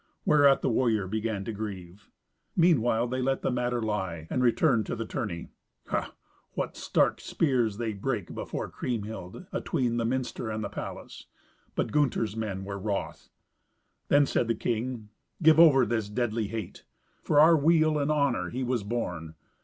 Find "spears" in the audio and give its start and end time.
7.21-7.77